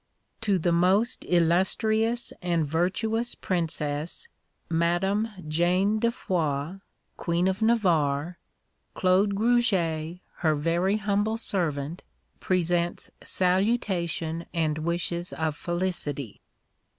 To 0.41 0.57
the 0.57 0.71
most 0.71 1.25
Illustrious 1.29 2.33
and 2.41 2.65
Virtuous 2.65 3.35
Princess, 3.35 4.29
Madame 4.67 5.27
Jane 5.47 5.99
de 5.99 6.09
Foix, 6.09 6.79
Queen 7.17 7.47
of 7.47 7.61
Navarre, 7.61 8.39
Claud 8.95 9.35
Gruget, 9.35 10.21
her 10.37 10.55
very 10.55 10.97
humble 10.97 11.37
servant, 11.37 12.01
presents 12.39 13.11
salutation 13.23 14.47
and 14.55 14.79
wishes 14.79 15.33
of 15.33 15.55
felicity. 15.55 16.41